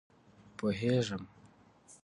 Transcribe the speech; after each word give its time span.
پوهېږم. 0.57 1.23